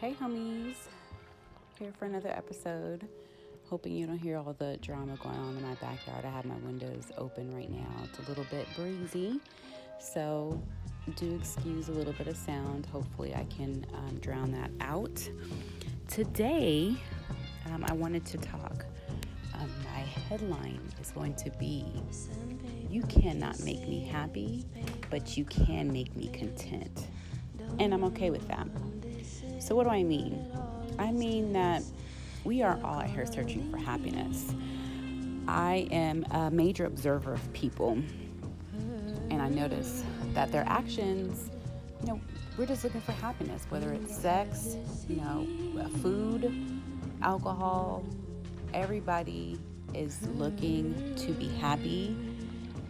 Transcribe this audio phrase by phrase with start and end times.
[0.00, 0.76] Hey, homies.
[1.76, 3.08] Here for another episode.
[3.68, 6.24] Hoping you don't hear all the drama going on in my backyard.
[6.24, 8.04] I have my windows open right now.
[8.04, 9.40] It's a little bit breezy,
[9.98, 10.62] so
[11.16, 12.86] do excuse a little bit of sound.
[12.86, 15.28] Hopefully, I can um, drown that out.
[16.06, 16.94] Today,
[17.72, 18.86] um, I wanted to talk.
[19.54, 21.84] Um, my headline is going to be
[22.88, 24.64] You cannot make me happy,
[25.10, 27.08] but you can make me content.
[27.80, 28.68] And I'm okay with that.
[29.58, 30.50] So, what do I mean?
[30.98, 31.82] I mean that
[32.44, 34.52] we are all out here searching for happiness.
[35.46, 37.98] I am a major observer of people,
[39.30, 41.50] and I notice that their actions,
[42.02, 42.20] you know,
[42.56, 44.76] we're just looking for happiness, whether it's sex,
[45.08, 45.46] you know,
[46.02, 46.52] food,
[47.22, 48.04] alcohol.
[48.74, 49.58] Everybody
[49.94, 52.16] is looking to be happy,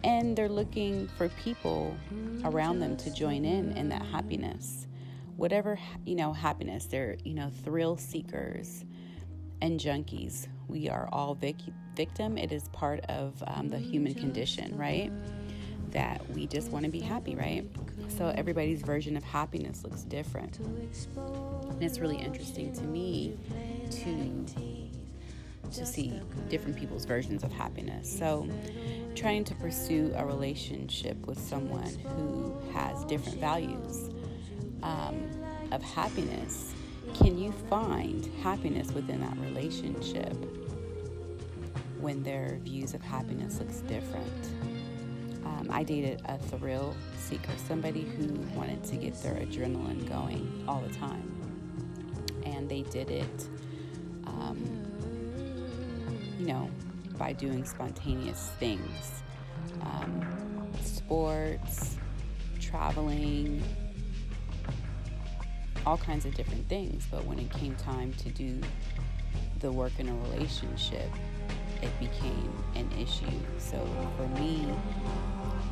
[0.03, 1.95] and they're looking for people
[2.43, 4.85] around them to join in in that happiness
[5.39, 6.85] whatever you know happiness.
[6.85, 8.83] They're you know thrill seekers
[9.61, 10.47] and junkies.
[10.67, 12.37] We are all vic- victim.
[12.37, 15.11] It is part of um, the human condition right?
[15.91, 17.65] That we just want to be happy right?
[18.17, 20.59] So everybody's version of happiness looks different.
[20.59, 23.37] And it's really interesting to me
[23.91, 24.45] to
[25.71, 28.11] to see different people's versions of happiness.
[28.17, 28.47] So
[29.15, 34.09] trying to pursue a relationship with someone who has different values
[34.83, 35.29] um,
[35.71, 36.73] of happiness,
[37.13, 40.35] can you find happiness within that relationship
[41.99, 44.49] when their views of happiness looks different?
[45.45, 50.81] Um, I dated a thrill seeker, somebody who wanted to get their adrenaline going all
[50.81, 51.31] the time,
[52.45, 53.47] and they did it,
[54.27, 54.63] um,
[56.39, 56.69] you know,
[57.17, 59.23] by doing spontaneous things,
[59.81, 61.97] um, sports,
[62.59, 63.63] traveling,
[65.89, 67.07] all kinds of different things.
[67.09, 68.61] But when it came time to do
[69.59, 71.09] the work in a relationship,
[71.81, 73.39] it became an issue.
[73.57, 73.83] So
[74.15, 74.67] for me,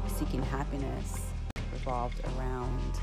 [0.07, 1.27] seeking happiness
[1.71, 2.99] revolved around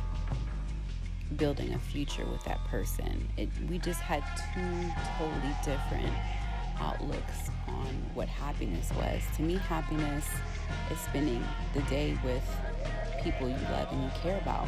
[1.37, 3.29] building a future with that person.
[3.37, 6.13] It, we just had two totally different
[6.81, 9.23] outlooks on what happiness was.
[9.37, 10.27] To me, happiness
[10.91, 11.45] is spending
[11.75, 12.45] the day with
[13.23, 14.67] people you love and you care about.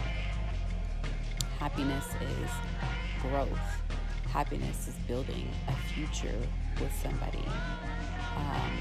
[1.58, 2.50] Happiness is
[3.22, 3.58] growth.
[4.30, 6.38] Happiness is building a future
[6.80, 7.44] with somebody.
[8.36, 8.72] Um,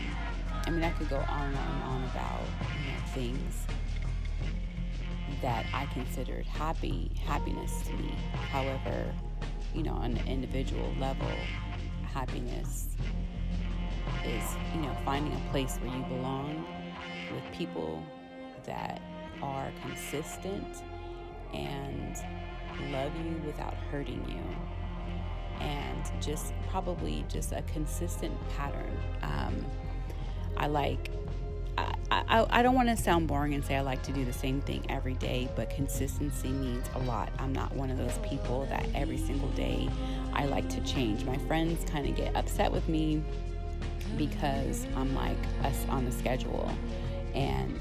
[0.66, 3.66] I mean, I could go on and on and on about you know, things
[5.42, 8.14] that I considered happy happiness to me.
[8.52, 9.14] However,
[9.74, 11.32] you know, on an individual level,
[12.14, 12.90] happiness
[14.24, 14.44] is
[14.74, 16.66] you know finding a place where you belong
[17.34, 18.02] with people
[18.66, 19.02] that
[19.42, 20.84] are consistent
[21.54, 22.18] and
[22.92, 29.66] love you without hurting you and just probably just a consistent pattern um,
[30.58, 31.10] i like
[31.78, 34.34] I, I, I don't want to sound boring and say I like to do the
[34.34, 37.32] same thing every day, but consistency means a lot.
[37.40, 39.90] I'm not one of those people that every single day
[40.34, 41.26] I like to change.
[41.26, 43.24] My friends kind of get upset with me
[44.18, 46.72] because I'm like us on the schedule.
[47.34, 47.80] And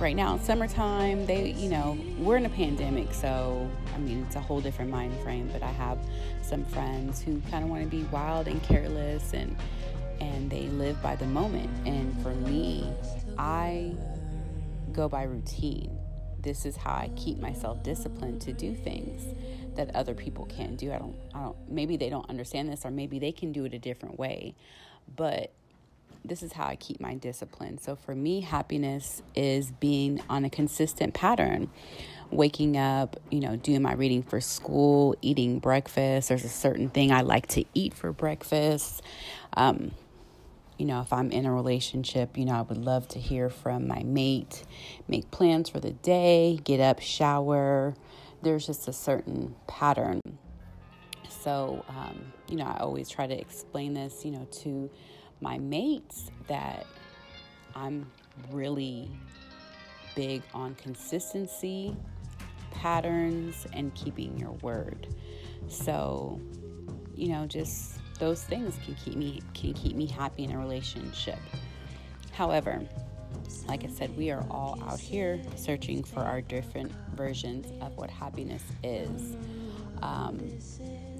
[0.00, 1.26] right now it's summertime.
[1.26, 5.14] They you know we're in a pandemic so i mean it's a whole different mind
[5.22, 5.98] frame but i have
[6.42, 9.56] some friends who kind of want to be wild and careless and
[10.20, 11.70] and they live by the moment.
[11.86, 12.90] And for me
[13.38, 13.94] i
[14.92, 15.96] go by routine.
[16.40, 19.34] This is how i keep myself disciplined to do things
[19.76, 20.92] that other people can't do.
[20.92, 23.74] I don't i don't maybe they don't understand this or maybe they can do it
[23.74, 24.54] a different way
[25.16, 25.52] but
[26.24, 27.78] this is how I keep my discipline.
[27.78, 31.70] So for me, happiness is being on a consistent pattern.
[32.30, 36.28] Waking up, you know, doing my reading for school, eating breakfast.
[36.28, 39.02] There's a certain thing I like to eat for breakfast.
[39.56, 39.90] Um,
[40.78, 43.88] you know, if I'm in a relationship, you know, I would love to hear from
[43.88, 44.64] my mate,
[45.08, 47.94] make plans for the day, get up, shower.
[48.42, 50.20] There's just a certain pattern.
[51.28, 54.88] So, um, you know, I always try to explain this, you know, to
[55.40, 56.86] my mates that
[57.74, 58.06] I'm
[58.50, 59.10] really
[60.14, 61.96] big on consistency,
[62.70, 65.06] patterns, and keeping your word.
[65.68, 66.40] So,
[67.14, 71.38] you know, just those things can keep me can keep me happy in a relationship.
[72.32, 72.82] However,
[73.66, 78.10] like I said, we are all out here searching for our different versions of what
[78.10, 79.36] happiness is.
[80.02, 80.38] Um,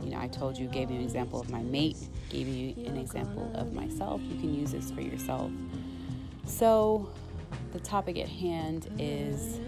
[0.03, 1.97] you know, I told you, gave you an example of my mate,
[2.29, 4.21] gave you an example of myself.
[4.23, 5.51] You can use this for yourself.
[6.47, 7.11] So,
[7.73, 9.61] the topic at hand is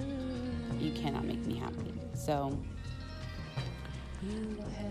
[0.79, 1.95] you cannot make me happy.
[2.15, 2.59] So,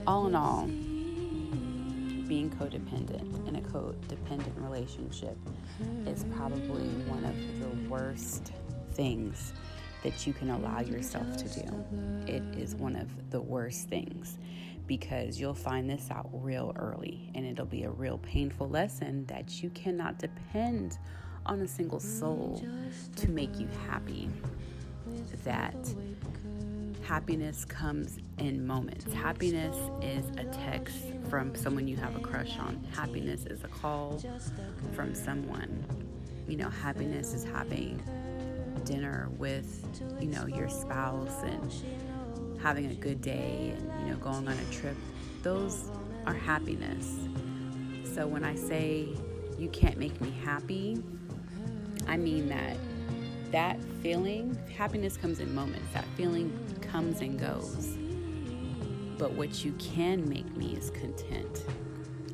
[0.07, 0.67] all in all,
[2.27, 5.37] being codependent in a codependent relationship
[6.05, 8.53] is probably one of the worst
[8.93, 9.53] things
[10.03, 11.85] that you can allow yourself to do.
[12.27, 14.37] It is one of the worst things
[14.87, 19.61] because you'll find this out real early and it'll be a real painful lesson that
[19.61, 20.97] you cannot depend
[21.45, 22.63] on a single soul
[23.15, 24.29] to make you happy.
[25.43, 25.75] That
[27.03, 29.11] happiness comes in moments.
[29.13, 30.97] Happiness is a text
[31.29, 32.85] from someone you have a crush on.
[32.93, 34.21] Happiness is a call
[34.93, 35.85] from someone.
[36.47, 38.01] You know, happiness is having
[38.85, 41.71] dinner with, you know, your spouse and
[42.61, 44.95] having a good day and, you know, going on a trip.
[45.43, 45.89] Those
[46.25, 47.17] are happiness.
[48.13, 49.09] So when I say
[49.57, 51.01] you can't make me happy,
[52.07, 52.77] I mean that
[53.51, 55.93] that feeling, happiness comes in moments.
[55.93, 57.97] That feeling comes and goes.
[59.17, 61.65] But what you can make me is content.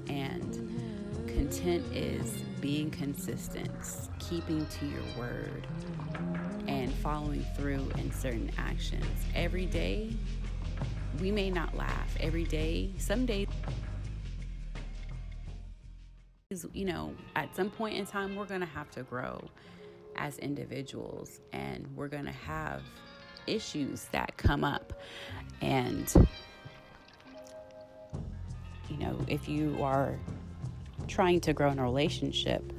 [0.07, 3.71] And content is being consistent,
[4.19, 5.67] keeping to your word,
[6.67, 9.05] and following through in certain actions.
[9.33, 10.13] Every day,
[11.19, 12.15] we may not laugh.
[12.19, 13.47] Every day, some days,
[16.73, 19.41] you know, at some point in time, we're going to have to grow
[20.15, 22.81] as individuals and we're going to have
[23.45, 24.93] issues that come up.
[25.61, 26.11] And,
[28.89, 30.17] you know, if you are
[31.07, 32.73] trying to grow in a relationship,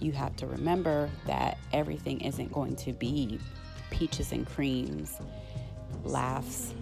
[0.00, 3.38] you have to remember that everything isn't going to be
[3.90, 5.18] peaches and creams,
[6.04, 6.74] laughs.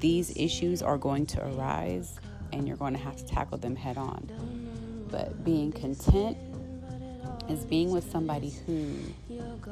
[0.00, 2.18] These issues are going to arise
[2.52, 5.06] and you're going to have to tackle them head on.
[5.10, 6.36] But being content
[7.48, 8.96] is being with somebody who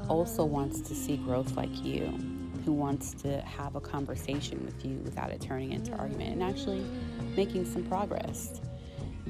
[0.08, 2.06] also wants to see growth like you,
[2.64, 6.84] who wants to have a conversation with you without it turning into argument and actually
[7.36, 8.60] making some progress.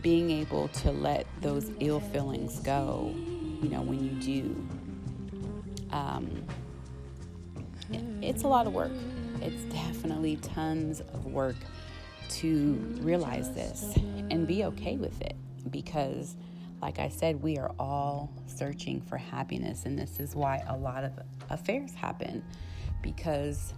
[0.00, 3.14] Being able to let those ill feelings go,
[3.62, 4.66] you know, when you do.
[5.90, 6.44] Um,
[8.22, 8.92] it's a lot of work.
[9.40, 11.56] It's definitely tons of work
[12.30, 13.96] to realize this
[14.30, 15.36] and be okay with it
[15.70, 16.36] because
[16.82, 21.04] like I said, we are all searching for happiness, and this is why a lot
[21.04, 21.12] of
[21.48, 22.44] affairs happen
[23.02, 23.72] because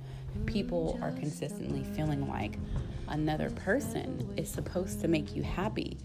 [0.46, 2.58] people are consistently feeling like
[3.08, 5.98] another person is supposed to make you happy,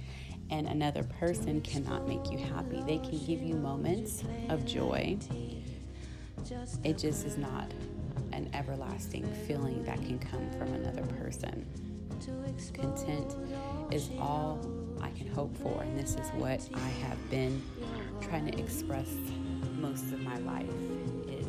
[0.50, 2.82] and another person cannot make you happy.
[2.86, 5.18] They can give you moments of joy,
[6.84, 7.72] it just is not
[8.32, 11.66] an everlasting feeling that can come from another person.
[12.74, 13.36] Content
[13.92, 14.60] is all
[15.02, 15.82] I can hope for.
[15.82, 17.62] And this is what I have been
[18.22, 19.08] trying to express
[19.78, 20.70] most of my life
[21.28, 21.48] is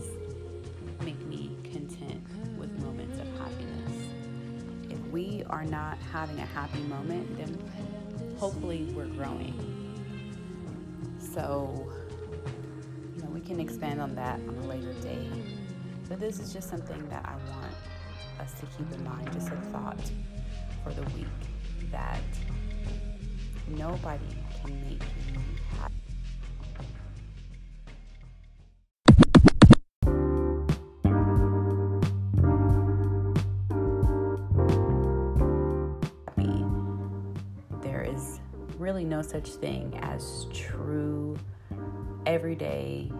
[1.05, 2.23] make me content
[2.59, 4.11] with moments of happiness.
[4.91, 7.59] If we are not having a happy moment, then
[8.41, 9.55] hopefully we're growing.
[11.21, 11.87] So,
[13.15, 15.31] you know, we can expand on that on a later date.
[16.09, 17.75] But this is just something that I want
[18.41, 20.11] us to keep in mind, just a thought
[20.83, 21.27] for the week
[21.93, 22.23] that
[23.77, 24.25] Nobody
[24.61, 25.03] can make
[39.01, 41.35] really no such thing as true
[42.27, 43.11] everyday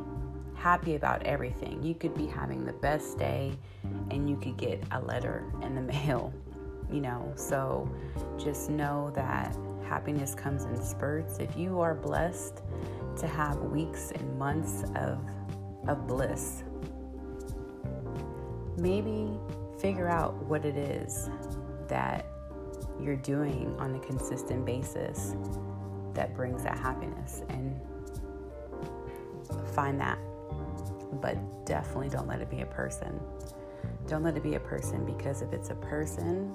[0.55, 1.83] happy about everything.
[1.83, 3.53] You could be having the best day
[4.11, 6.35] and you could get a letter in the mail,
[6.93, 7.33] you know.
[7.35, 7.91] So
[8.39, 9.57] just know that
[9.89, 11.39] happiness comes in spurts.
[11.39, 12.61] If you are blessed
[13.19, 15.19] to have weeks and months of,
[15.89, 16.63] of bliss,
[18.77, 19.31] maybe
[19.81, 21.31] figure out what it is
[21.89, 22.27] that
[23.03, 25.35] you're doing on a consistent basis
[26.15, 27.79] that brings that happiness and
[29.75, 30.19] find that.
[31.21, 33.19] But definitely don't let it be a person.
[34.07, 36.55] Don't let it be a person because if it's a person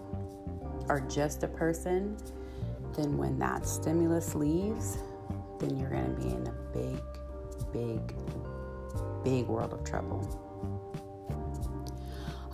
[0.89, 2.17] or just a person,
[2.95, 4.97] then when that stimulus leaves,
[5.59, 7.01] then you're going to be in a big,
[7.73, 8.15] big,
[9.23, 10.21] big world of trouble.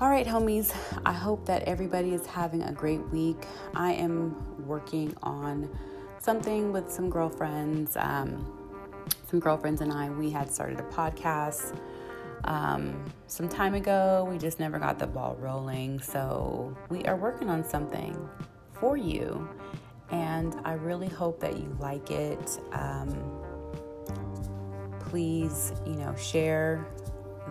[0.02, 3.46] All right, homies, I hope that everybody is having a great week.
[3.76, 5.70] I am working on
[6.18, 7.96] something with some girlfriends.
[7.98, 8.52] Um,
[9.30, 11.78] some girlfriends and I, we had started a podcast
[12.46, 14.28] um, some time ago.
[14.28, 16.00] We just never got the ball rolling.
[16.02, 18.28] So we are working on something
[18.74, 19.48] for you
[20.10, 22.60] and I really hope that you like it.
[22.72, 23.40] Um,
[25.00, 26.88] please, you know, share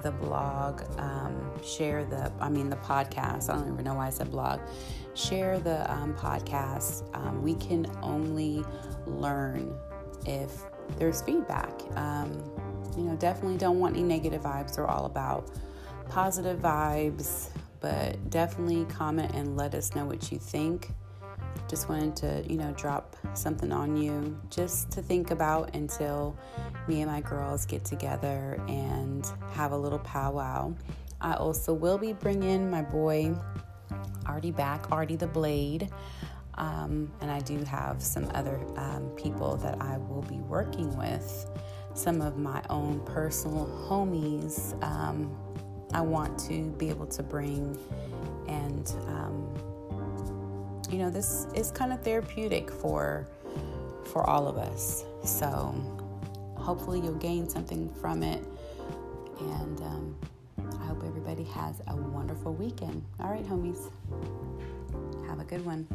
[0.02, 3.50] the blog, um, share the, I mean, the podcast.
[3.50, 4.60] I don't even know why I said blog.
[5.14, 7.04] Share the um, podcast.
[7.16, 8.64] Um, we can only
[9.06, 9.74] learn
[10.26, 10.62] if
[10.98, 11.72] there's feedback.
[11.96, 12.32] Um,
[12.96, 14.76] you know, definitely don't want any negative vibes.
[14.78, 15.50] We're all about
[16.08, 20.90] positive vibes, but definitely comment and let us know what you think.
[21.70, 26.36] Just wanted to, you know, drop something on you just to think about until
[26.88, 30.74] me and my girls get together and have a little powwow.
[31.20, 33.36] I also will be bringing my boy
[34.26, 35.90] Artie back, Artie the Blade.
[36.54, 41.46] Um, and I do have some other um, people that I will be working with,
[41.94, 44.74] some of my own personal homies.
[44.82, 45.36] Um,
[45.94, 47.78] I want to be able to bring,
[48.48, 49.54] and um,
[50.90, 53.26] you know, this is kind of therapeutic for
[54.12, 55.04] for all of us.
[55.24, 55.74] So
[56.56, 58.42] hopefully, you'll gain something from it,
[59.40, 60.16] and um,
[60.80, 63.04] I hope everybody has a wonderful weekend.
[63.20, 63.90] All right, homies,
[65.28, 65.86] have a good one.